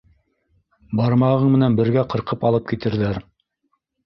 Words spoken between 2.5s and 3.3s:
алып китерҙәр